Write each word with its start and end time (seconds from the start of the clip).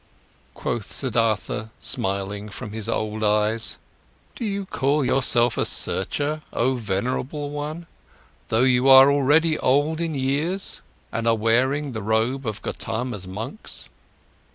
Quoth 0.55 0.91
Siddhartha, 0.91 1.67
smiling 1.77 2.49
from 2.49 2.71
his 2.71 2.89
old 2.89 3.23
eyes: 3.23 3.77
"Do 4.35 4.43
you 4.43 4.65
call 4.65 5.05
yourself 5.05 5.59
a 5.59 5.63
searcher, 5.65 6.41
oh 6.51 6.73
venerable 6.73 7.51
one, 7.51 7.85
though 8.47 8.63
you 8.63 8.89
are 8.89 9.11
already 9.11 9.59
well 9.61 9.89
on 9.91 9.99
in 10.01 10.15
years 10.15 10.81
and 11.11 11.27
are 11.27 11.35
wearing 11.35 11.91
the 11.91 12.01
robe 12.01 12.47
of 12.47 12.63
Gotama's 12.63 13.27
monks?" 13.27 13.89